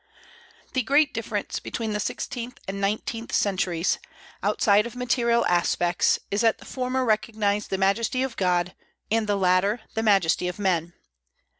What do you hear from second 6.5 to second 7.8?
the former recognized the